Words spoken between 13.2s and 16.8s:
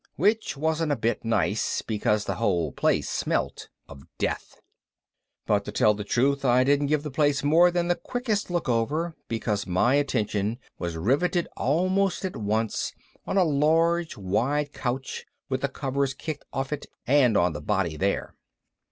on a long wide couch with the covers kicked off